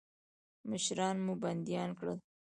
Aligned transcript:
مشران 0.69 1.15
مو 1.25 1.33
بندیان 1.43 1.89
کړل. 1.99 2.19